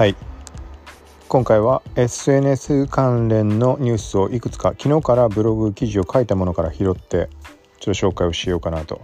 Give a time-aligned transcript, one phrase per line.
[0.00, 0.16] はい
[1.28, 7.28] 今回は SNS 関連のニュースをいくつか昨日からブログ記事を書いたものから拾って
[7.80, 9.02] ちょっと紹介をしようかなと。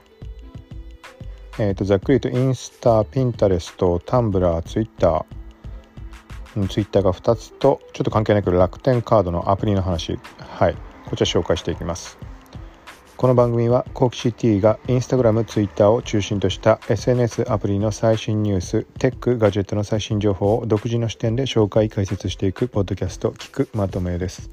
[1.59, 12.17] えーと、ざっくり言うとインスタ、ピンタレスト、タンブラー、ツイッター、ツイッターが2つとちょっと関係なく楽天カードのアプリの話はいこちら紹介していきます。
[13.17, 24.51] この番組はコーキシティがインスタグラム、ツイッターを中心とした SNS アプリの最新ニュース、テック、ガジェットの最新情報を独自の視点で紹介、解説していくポッドキャスト、聞くまとめです。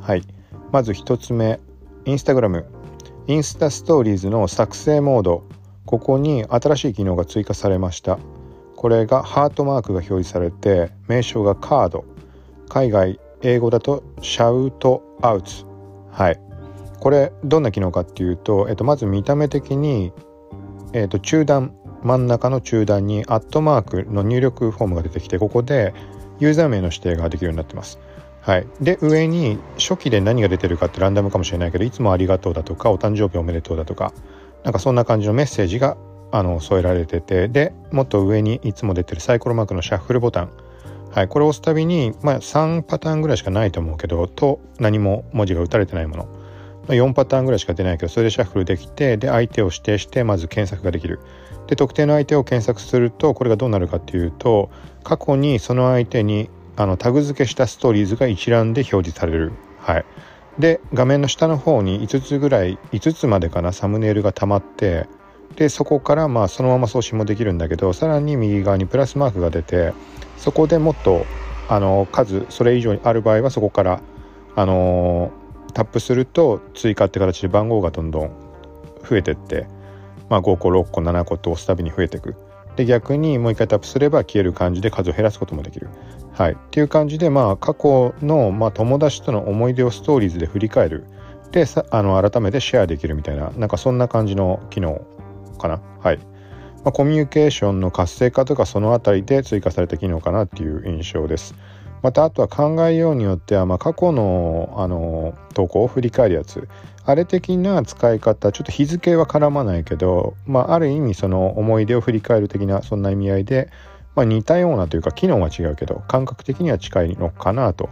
[0.00, 0.22] はい。
[0.70, 1.58] まず1つ目、
[2.04, 2.64] インスタグラム。
[3.26, 5.42] インスタストーリーズの作成モード
[5.84, 8.18] ここに新しい機能が追加されました。
[8.76, 12.04] これがハートマークが表示されて名称がカード。
[12.68, 15.64] 海外英語だとシャウトアウツ。
[16.10, 16.40] はい。
[17.00, 20.12] これどんな機能かっていうと、えっと、まず見た目的に、
[20.92, 25.94] えっと、中段真ん中の中段にアットマークの入力フォームが出てきてここで
[26.38, 27.98] ユーザー名の指定ができるようになってます。
[28.40, 34.12] はい、で上に初期で何が出てるかってランダムかもしれないけどいつもありがとうだとかお誕生日おめでとうだとか
[34.64, 35.96] なんかそんな感じのメッセージが
[36.30, 40.50] あの添えられててでもっと上にいつも出てるサイコロマークのシャッフルボタン。
[41.10, 46.28] はい、これを押すたびに、まあ、3パターンぐらいしかないと思うけどと何も文字が打たれてないもの。
[46.88, 51.20] 4パターンぐらいしか出ないけどそれでシャッフルできてで相手を指定してまず検索ができる。
[51.66, 54.70] で特定の相手を検索するとこれがどうなるかっていうと
[55.04, 60.04] 過去にその相手にあのタグ付けしたストーリーズが一覧で表示される、はい、
[60.58, 65.08] で画面の下の方に5つぐらい5つまでかなサムネイルが溜まって
[65.56, 69.92] でそこからまあそのまま送信もできるんだけどさらに右側にプラスマークが出て
[70.36, 71.24] そこでもっと
[71.68, 74.02] あの数それ以上にある場合はそこから
[74.54, 75.32] あの
[75.72, 78.30] タップすると追加って形で番号がどんどん
[79.08, 79.66] 増えてって、
[80.28, 82.34] まあ、5個6個7個と押すたびに増えていく。
[82.76, 85.88] で逆にもう一回タップすれば消える感じで数を減らすこともできる。
[86.32, 91.04] はい、っていう感じで、まあ、過去の、まあ、友達との思い出をストーリーズで振り返る
[91.50, 95.02] であの改めてシェアできるみたいななんかそんな感じの機能
[95.58, 95.82] かな。
[96.00, 101.54] はいまあ、コミュニケーションの活性化とかその辺りで追加された機能かなっていう印象です。
[102.02, 106.68] またあとは考えようによっては、まあ、過去のあの投稿を振り返るやつ。
[107.04, 113.70] あれ的な使い方ちょっと日付は絡まないけど、まあ、ある意味その思い出を振り返る的なそんな意味合いで、
[114.14, 117.88] まあ、似たようなというか機能は違うけど感覚的には近いのかなと。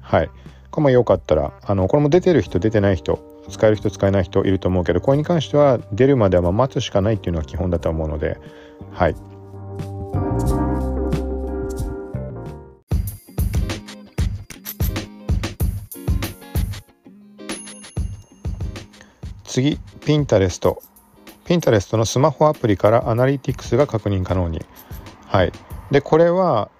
[0.00, 0.30] はい。
[0.70, 8.38] これもよかったらあのこれも出てる人出てない人使える人使えない人いると思うけどこれに関しては出るまでは待つしかないっていうのは基本だと思うので
[8.92, 10.63] はい。
[19.54, 20.82] 次ピンタレスト
[21.44, 24.60] ピンタレストのスマホアプリからアナリティクスが確認可能に。
[25.26, 25.52] はい。
[25.92, 26.70] でこれは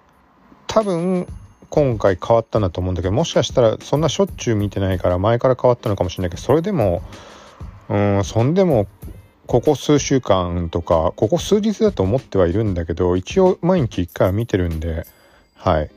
[0.67, 1.25] 多分
[1.69, 7.01] 今回変わったんだと思うんだけどもしかしたらそんなしょっちゅう見てないから前から変わったのかもしれないけどそれでも
[7.87, 8.87] うんそんでも
[9.47, 15.07] ここ数週間とかここ数日だと思ってはいるんだけど一応毎日1回は見てるんで
[15.55, 15.89] はい。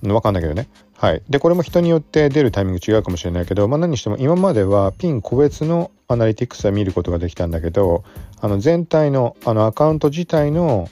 [0.00, 0.68] 分かんないけどね。
[0.98, 1.22] はい。
[1.28, 8.02] で、これも人によって出るタイミング違うかもしれないけど、まあ何にしても今まではピン個別のアナリティクスは見ることができたんだけど、
[8.40, 10.88] あの全体のあのアカウント自体の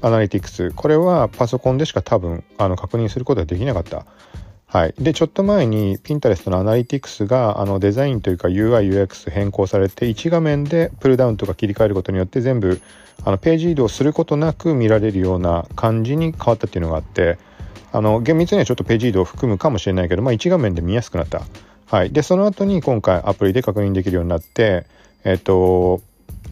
[0.00, 4.06] アナリティクス、これはパソコンでしか多分あの確認することができなかった。
[4.66, 4.94] はい。
[5.00, 12.80] で、ちょっと前に Pinterest のアナリティクスがあのデザインというか UI、UX 変更されて1画面でプルダウンとか切り替えることによって全部
[13.24, 17.38] あのページ移動することなく見られるような感じに変わったっていうのがあって、
[17.92, 21.42] あの厳密にはちょっとページ移動を含むかもしれないけど、まあ、1画面で見やすくなった。
[21.86, 24.86] はい、でその後に今回アプリで確認できるようになって、
[25.24, 26.00] えっと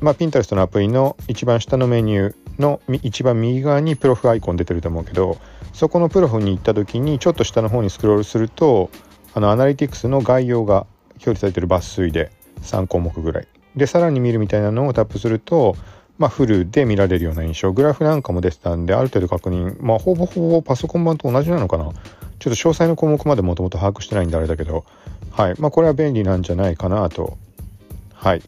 [0.00, 5.38] まあ、ピンタレストのアプリの一番下のメニューの一番右側にプロフアイコン出てると思うけど
[5.72, 8.91] そこのプロフに行った時にちょっと下の方にスクロールすると
[9.34, 12.33] あのアナリティクスの概要が表示されてる抜粋で
[12.63, 15.77] 3項目ぐらいでさらに見るみたいなのをタップすると
[16.18, 19.76] まあ、フルで見られるような印象グラフなんかも出てたんである程度確認。
[19.80, 21.84] まあほぼほぼパソコン版と同じなのかな。
[21.84, 21.94] ちょっ
[22.41, 24.84] と詳細の項目までもともと把握してないんであれだけど。
[25.30, 25.54] はい。
[25.60, 27.38] まあこれは便利なんじゃないかなと。
[28.15, 28.42] はい。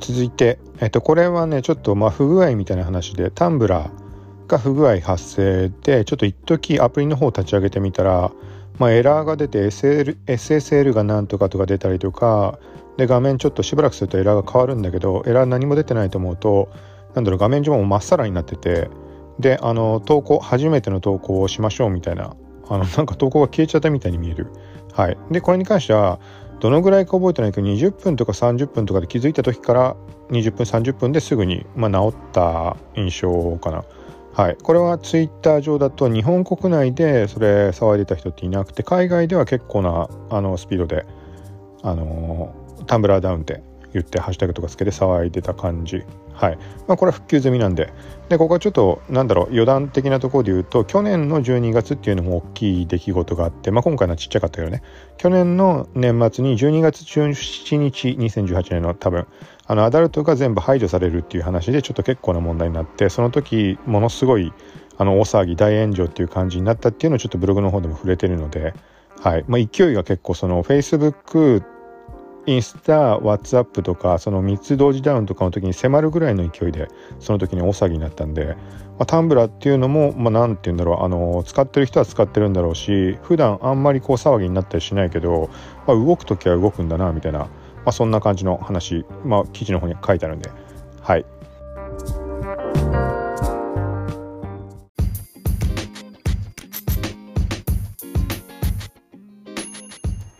[0.00, 3.99] 続いて、えっと、これはねちょっとまあ不具合みたいな話でタンブラー。
[4.50, 8.30] が不具合発生でちょっと一時アプリの方を立ち上げてみたら
[8.80, 12.58] まあ、エラーが出て SL SSL がなんとかとか出たりとか
[12.96, 16.70] で画面ちょっとしばらくするとエラーが変わるんだけどエラー何も出てないと思うと
[17.14, 18.88] なんだろう画面上もまっさらになってて
[19.38, 22.34] であの投稿初めての投稿をしましょうみたいな
[22.70, 24.46] あのなんか投稿が消えちゃったみたいに見える。
[24.94, 25.18] はい。
[25.30, 26.18] でこれに関しては
[26.60, 29.96] どのぐらいか覚えてないけど20分とか30分とかで気づいた時から
[30.30, 33.84] 20分30分ですぐに、まあ、治った印象かな。
[34.32, 41.04] はい、これはツイッター上だと日本国内でそれ騒いでた人っていなくて海外では結構なあのスピードで、
[41.82, 42.54] あの
[42.86, 43.62] タンブラーダウンって
[43.92, 46.04] 言ってハッシュタグとかつけて騒いでた感じ。
[46.32, 46.58] はい。
[46.86, 47.92] まあこれは復旧済みなんで。
[48.28, 54.82] でここはちょっとなんだろう余談的なところで言うと去年の12月っていうのも大きい出来事があって、まあ、今回のはちっちゃかったけどね。
[55.18, 59.26] 去年の年末に12月17日2018年の多分
[59.70, 64.52] あのアダルトが全部排除されるっていう話でちょっと結構な問題になってその時ものすごい
[64.98, 68.74] あの大騒ぎ大炎上っていう感じになったっていうのをちょっとブログの方でも触れてるので、
[69.20, 69.44] はい。
[69.46, 71.62] まあ、勢いが結構その Facebook
[72.46, 76.88] インスタ、ワッツアップとか、その3つ同時ダウンとかの時に迫るぐらいの勢いで、
[77.20, 78.54] その時に大騒ぎになったんで、ま
[79.04, 85.48] あ、タンブラーっていうのも、まあ、て言うんだろう、あの、使ってる人は使ってるんだろうし、普段あんまりこう騒ぎになったりしないけど、
[85.86, 87.48] まあ、動く時は動くんだな、みたいな、
[87.84, 90.50] まあ、そんな感じの話、まあ、記事の方に書いてあるんで、
[91.00, 91.24] はい。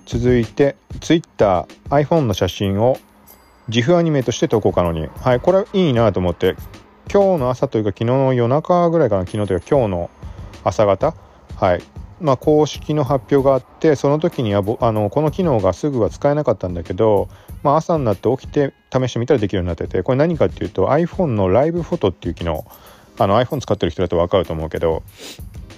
[0.06, 2.98] 続いて Twitter、iPhone の写真を
[3.68, 5.08] GIF アニメとして投稿可能に。
[5.20, 6.56] はい、これはいいなと思って、
[7.12, 10.10] 今日の朝というか昨日の夜中ぐらいかな、昨日というか今日の
[10.64, 11.14] 朝方、
[11.56, 11.82] はい、
[12.20, 17.28] まあ、公式の発表があってその時にはあのこの機能がすぐは使えなかったんだけど、
[17.62, 22.64] まあ、朝になって起きて試してみたらできるようになっててこれ何かっていうと iPhone のライブフォトっていう機能
[23.18, 25.02] あの iPhone 使ってる人だと分かると思うけど、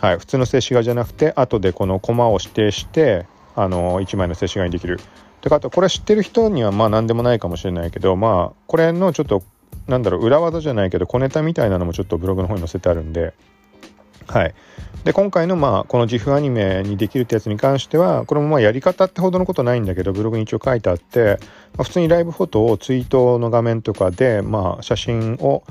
[0.01, 4.99] はい、普通の静止画じゃなくて後でこのコマを指定してあの1枚の静止画にできる。
[5.43, 9.43] てかあとこれ知ってる人にはまあ何でもないかもしれないけどまあこれのちょっと
[9.89, 13.35] なんだろう裏技じゃないけど小ネタみたいなのもちょっとブログの方に載せてあるんで
[14.33, 14.55] はい。
[15.05, 21.39] で今回のまあこの GIF アニメにできるってやつに関してはこれもまあやり方ってほどのことないんだけどブログに一応書いてあって、
[21.77, 25.65] まあ、普通にライブフォトをツイートの画面とかでまあ写真を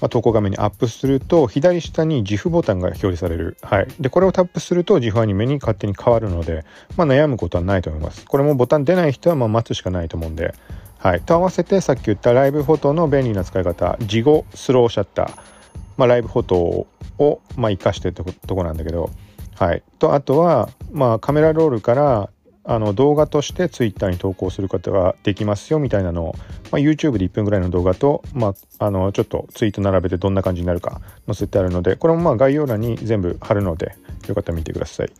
[0.00, 6.64] まあ、投稿画面にアップすると左下に GIF ボタンが表示される、はい、でこれをタップすると GIF アニメに勝手に変わるので、
[6.96, 8.26] まあ、悩むことはないと思います。
[8.26, 10.54] これもボタン出ない人はま待つしかないと思うんで、
[10.98, 15.55] はい、と合わせてさっき言ったライブフォトの便利な使い方事後スローシャッター、
[15.96, 16.86] まあ、ライブフォト
[17.18, 19.10] をまあ活かしてるとこなんだけど
[19.58, 22.28] はい、とあとは、まあ、カメラロールから
[22.64, 26.34] あの動画としてツイッターに投稿することができますよみたいなのを、
[26.70, 33.94] まあ、YouTube で1分ぐらいの動画と、まあ、あのちょっとツイート並べてどんな感じになるか載せてあるのでこれもまあ概要欄に全部貼るので
[34.28, 35.10] よかったら見てください。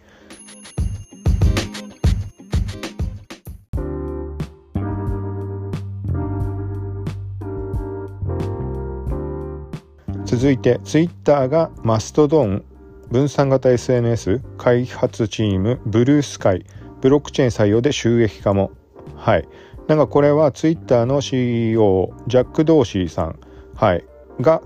[10.27, 12.65] 続いてツイッターがマストドン
[13.13, 16.67] 分散型 SNS 開発チームブルースカイ
[17.01, 18.73] ブロックチェーン採用で収益化も。
[19.15, 19.49] はい。
[19.87, 23.39] なんかこれはツイッターの CEO、ジャック・ドーシーさん、
[23.77, 24.05] はい、
[24.41, 24.63] が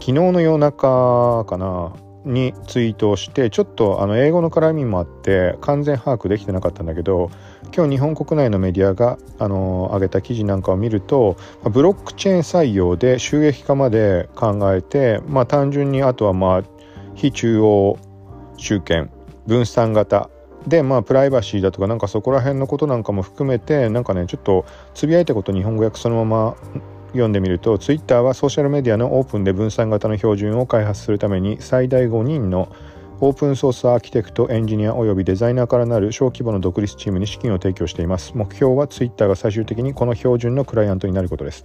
[0.00, 1.92] 昨日の夜中かな、
[2.24, 7.30] にツイートをしてちょっとあの英語の絡みもあって完全把握できてなかったんだけど
[7.72, 16.62] 今日日本国内のメディアがあの上げた記事なんかを見るとブロックチェーン採用で収益化まで考えてまあ単純にあとはまあ
[17.14, 17.98] 非中央
[18.56, 19.10] 集権
[19.46, 20.30] 分散型
[20.66, 26.56] でまあプライバシーだとかなんかそこら辺のことなんかも含めてなんかねちょっとつぶやいたこと日本語訳そのまま
[27.08, 32.68] 読んでみると Twitter はソーシャルメディアのオープンで分散型の標準を開発するために最大5人の
[33.26, 38.32] オープンソースアーキテクト、エンジニアおよびデザイナーからなる小規模の独立チームに資金を提供しています。
[38.34, 41.64] 目標は Twitter が最終的にこの標準のクライアントになることです。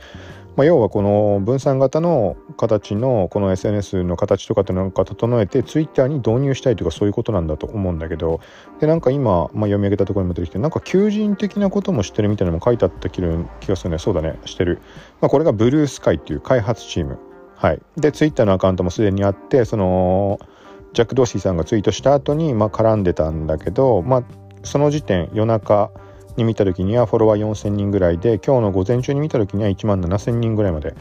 [0.56, 8.40] まあ、要はこの分散型の形のこの SNS の形とかってなんか整えて Twitter に導入したいとかそういうことなんだと思うんだけど
[8.80, 14.80] でなんか今、まあ、読み上げたところにも出てきてなんか求人的なこともしてるみたいなのも書いてあった気がするねそうだねしてる、
[15.22, 17.20] まあ、これがブルースカイっていう開発チーム
[17.56, 20.40] はいで Twitter のアカウントもすでにあってその
[20.94, 24.24] ジャック・ドーシーさんがツイートした後にまあ絡んでたんだけどまあ
[24.64, 25.92] その時点夜中
[26.38, 30.92] に見た時にはフォロワー4000人ぐらいで今日の午前中に見た時には1万7000人ぐらいまで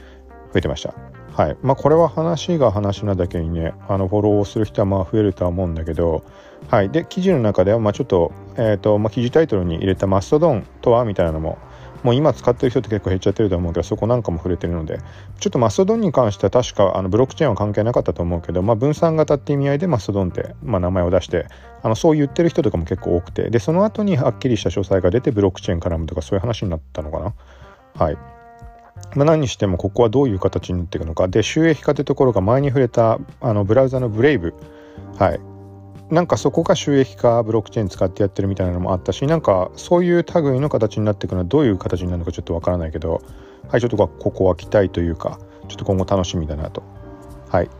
[0.52, 0.94] 増えてました。
[1.38, 6.24] はいまあ、これは話が話なだけにねあのフォローをする人はまあ増えるとは思うんだけど、
[6.68, 11.58] はい、で記事の中ではまあちょっと,、えーとまあ、記事タイトルに入れたマストドンとはみたいなのも
[12.02, 15.00] もう今使ってる人って結構減っちゃってると思うけどそこなんかも触れてるので。
[15.40, 21.46] ちょっとマストドンに関しては確かあのブロックチェーンは関係なかったと思うけど、まあ、分散型って意味合いでマストドンって、まあ、名前を出して
[21.82, 23.50] あのそう言ってる人とかも結構多くて。
[23.50, 27.34] でその後にはっきりした詳細が出てブロックチェーン絡むとかそういう話になったのかな。
[27.94, 28.16] はい。
[29.14, 31.28] まあ、何にしてもここはどういう形になっていくのか。
[31.28, 34.54] で収益化というところが前に触れたあのブラウザのブレイブ。
[35.18, 35.40] はい。
[36.10, 43.22] なんかそこが収益化ブロックチェーン使ってやってるみたいなのもあったしなんかそういう類の形になっていくのはどういう形になるのかちょっとわからないけど
[43.68, 45.38] はいちょっとここは期待というか
[45.68, 46.82] ちょっと今後楽しみだなと。
[47.50, 47.70] はい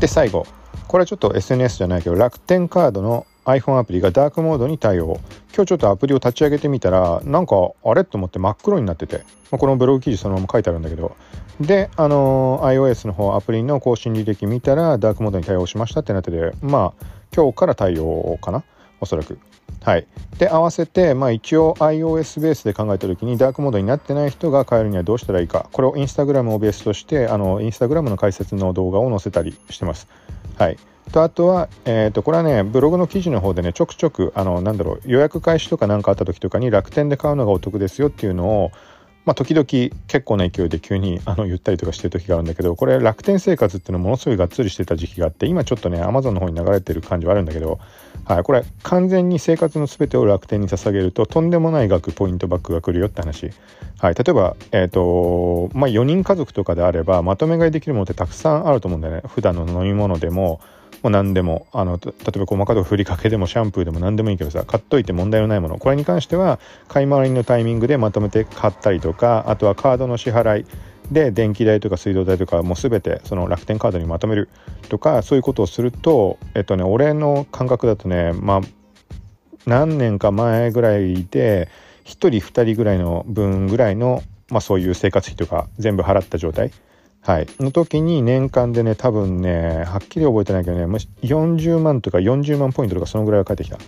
[0.00, 0.46] で最後。
[0.88, 5.18] これはちょっと SNS じゃないけど楽天カードの iPhone アプリがダークモードに対応。
[5.56, 11.16] 今日ちょっとアプリを立ち上げてみたらなんかあれと思って真っ黒になってて、まあ、このブログ記事そのまま書いてあるんだけど。
[11.58, 18.64] であの、iOS の方アプリの更新履歴見たらダークモードに対応しましたってなっててまあ今日から対応かな
[19.00, 19.38] おそらく。
[19.82, 20.06] はい、
[20.38, 30.06] で合わせて、まあ、一応 iOS ベースで考えた時にダークモードになってない人が変えるにはどうしたらいいかこれをインスタグラムをベースとしてあのインスタグラムの解説の動画を載せたりしてます。
[30.58, 30.78] はい、
[31.12, 38.72] とあとは、えー、とこれはねブログの記事の方でねちょくちょくあのなんだろう予約開始とか何かあった時とかに楽天で買うのがお得ですよっていうのを
[39.26, 47.80] まあ、時々結構な勢いで急にあの言ったりとかしてる時があるんだけどこれ楽天生活っていうのものすごいがっつりしてた時期があって今ちょっとね Amazon の方に流れてる感じはあるんだけど、
[48.26, 53.52] はい、これ完全に生活の全てを楽天に捧げるととんでもない額ポイントバックが来るよって話、
[54.00, 59.22] はい、例えば、えーとまあ、4人家族とかであればまとめ買いできるものってたくさんあると思うんだよね。
[59.28, 60.60] 普段の飲み物でも
[61.02, 65.78] もう何でもあの例えば細かくふりかけでもシャンプーでも何でもいいけどさ買っといて問題のないもの。
[65.78, 70.66] これに関しては買い回りのタイミングでまとめて買ったりとかあとはカードの支払い。
[71.10, 74.48] で電気代とか水道代とかもう全てその楽天カードにまとめる。
[74.88, 78.60] とかそういうことをするとえっとね俺の感覚だとねまあ
[79.66, 81.68] 何年か前ぐらいで
[82.04, 86.70] 1人2人ぐらいの分ぐらいの、まあ、そういう生活費とか全部払った状態。
[87.20, 93.78] はい、の時に年間でね多分ねはっきり覚えてないけどねもし40万とか40万ポイントとかそのぐらいは返ってきた。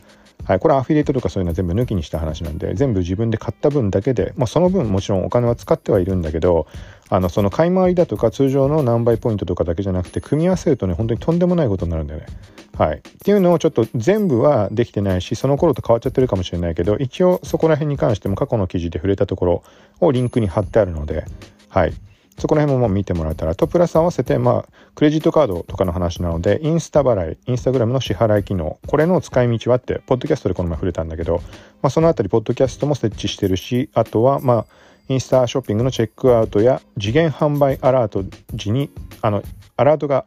[0.45, 6.66] はい、これはアフィリエイトとかそういうのは全部抜きにした話なんで全部自分で買った分だけで、まあ、その分もちろんお金は使ってはいるんだけど
[7.11, 12.26] あのその買い回りだとか通常の何倍ポイントとかだけじゃなくて組み合わせるとね本当にとんでもないことになるんだよね。
[12.78, 19.62] はい、っていうのをちょっと全部はできてないしその頃と変わっちゃってるかもしれないけど一応そこら辺に関しても過去の記事で触れたところ
[20.00, 21.25] をリンクに貼ってあるので、
[21.68, 21.92] はい、
[22.38, 31.42] そこら辺もま見てもらえたらとプラス合わせてまあクレジットカードとかの話なのでインスタ払いインスタグラムの支払い機能これの使い道はってポッドキャストでこの前触れたんだけど、
[31.83, 34.66] まあ、そのあたりポッドキャストも設置してるしあとはまあ
[35.09, 38.90] インスタショッピングのチェックアウトや次元販売アラート時に
[39.23, 39.42] あの
[39.76, 40.26] アラートが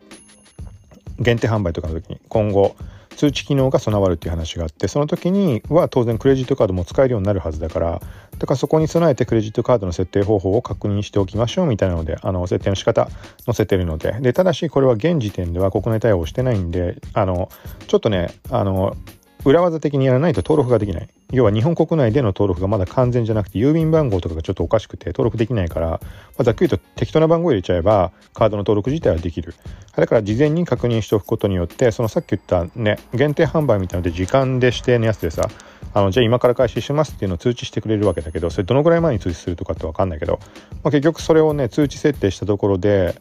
[1.19, 2.75] 限定販売とかの時に今後
[3.15, 8.01] 通知機能が備わるっていう話があってその時には当然クレジットカードも使えるようになるはずだから
[8.39, 13.09] だからそこに備えてクレジットカードの設定方法を確認しておきましょうみたいなのであの設定の仕方
[13.45, 14.11] 載せてるので。
[14.21, 17.49] でただしこれは現時点では国内対応してないんであの
[17.87, 18.95] ちょっとねあの
[19.43, 21.09] 裏技的にやらないと登録ができない。
[21.31, 25.99] 要は日本国内での登録がまだ完全じゃなくて郵便番号とかがちょっとおかしくて登録できないから、
[26.37, 29.55] ま、ざっくりと適当な番号入れちゃえばカードの登録自体はできる。
[29.95, 35.49] だから事前に確認しておくことによってそのさっき言ったね限定販売みたいなので時間で指定のやつでさ
[35.93, 40.39] あのじゃあ今から開始しますっていうのを通知してくれるわけだけどそれどのぐらい前に通知するとかって分かんないけど、
[40.83, 43.15] まあ、結局それをね通知設定したところで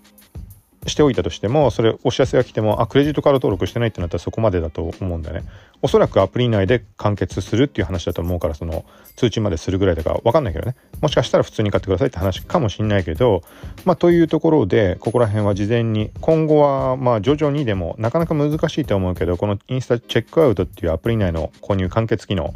[0.86, 5.48] しておいたとしてもそれお知らせが来てもあクレジットカード登録してないってなったらそこまでだと思うんだよね。
[5.82, 8.84] おそらくアプリ内で完結するっていう話だと思うからその
[9.16, 10.74] 通知までするぐらいだから分かんないけどね。
[11.00, 13.42] もしかしたら普通に買ってくださいって話かもしんないけど
[13.84, 22.54] まあというところでここら辺は事前に今後はまあ徐々にでもなかなか難しいと思うけどこのインスタチェックアウトっていうアプリ内の購入完結機能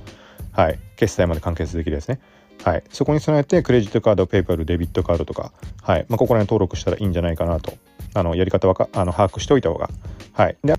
[0.53, 2.21] はい決済まで完結できるですね。
[2.65, 5.53] はい、そこに備えてクレジットカード、ペイパル、デビットカードとか、
[5.83, 6.07] はい。
[6.09, 7.75] まあ、ここら辺登録したらいいんじゃないかなと。
[8.15, 9.91] あのやり方はかあの把握しておいた方が。
[10.33, 10.57] はい。
[10.65, 10.75] で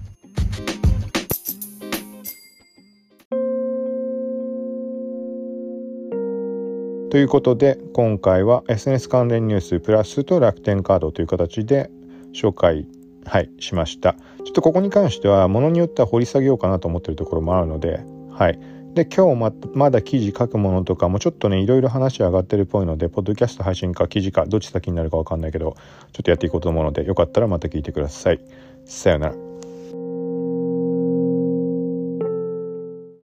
[7.11, 11.91] ということで今回は SNS 関連ニュースプラスと楽天カードという形で
[12.33, 12.87] 紹介
[13.25, 14.15] はいしました。
[14.43, 17.99] ちょっとここに関してはものによっては掘り下げようかなと思ってるところもあるので
[18.31, 18.74] はい。
[18.95, 25.75] で今日まだ記事書くものとかもちょっとねいろいろ話上がってるっぽいのでポッドキャスト配信か記事かどっち先になるか分かんないけど
[26.13, 28.39] ちょっとやっていこうと思うのでよかったらまた聞いてください。
[28.85, 29.44] さようなら。